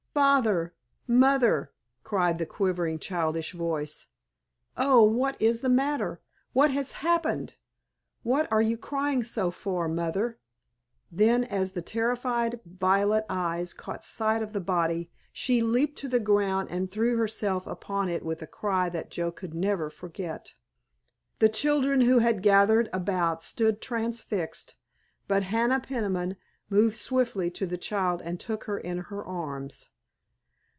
[0.13, 1.71] "Father—Mother!"
[2.03, 4.07] cried a quivering, childish voice,
[4.75, 6.19] "oh, what is the matter?
[6.51, 7.55] what has happened?
[8.21, 10.37] what are you crying so for, Mother?"
[11.09, 16.19] Then, as the terrified violet eyes caught sight of the body, she leaped to the
[16.19, 20.55] ground and threw herself upon it with a cry that Joe could never forget.
[21.39, 24.75] The children who had gathered about stood transfixed,
[25.29, 26.35] but Hannah Peniman
[26.69, 29.87] moved swiftly to the child and took her in her arms.